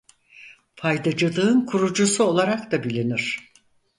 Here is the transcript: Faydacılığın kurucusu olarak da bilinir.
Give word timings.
Faydacılığın 0.75 1.65
kurucusu 1.65 2.23
olarak 2.23 2.71
da 2.71 2.83
bilinir. 2.83 3.51